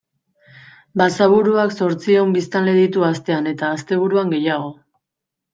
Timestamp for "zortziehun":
1.75-2.33